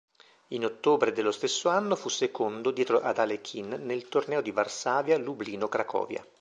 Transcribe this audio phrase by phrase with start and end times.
[0.47, 6.25] In ottobre dello stesso anno fu secondo dietro ad Alechin nel torneo di Varsavia-Lublino-Cracovia.